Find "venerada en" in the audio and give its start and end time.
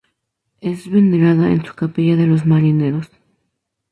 0.89-1.63